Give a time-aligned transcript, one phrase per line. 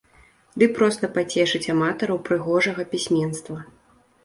[0.61, 3.63] Ды проста пацешыць аматараў прыгожага пісьменства.